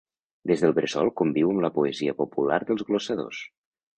Des 0.51 0.61
del 0.63 0.71
bressol 0.77 1.11
conviu 1.21 1.51
amb 1.51 1.61
la 1.67 1.71
poesia 1.77 2.17
popular 2.21 2.59
dels 2.71 2.87
glossadors. 2.91 3.45